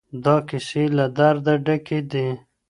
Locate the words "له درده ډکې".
0.97-1.99